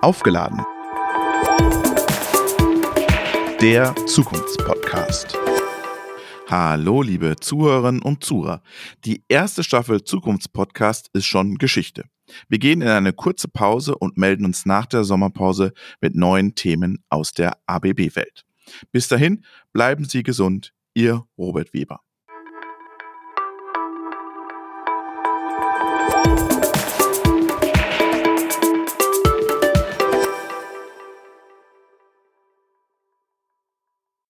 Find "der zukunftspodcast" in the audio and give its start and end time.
3.60-5.36